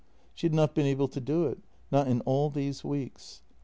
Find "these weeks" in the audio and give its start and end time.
2.49-3.43